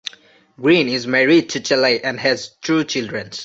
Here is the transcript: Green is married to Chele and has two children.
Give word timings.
Green 0.59 0.89
is 0.89 1.05
married 1.05 1.51
to 1.51 1.59
Chele 1.59 1.99
and 2.03 2.19
has 2.19 2.55
two 2.63 2.83
children. 2.85 3.29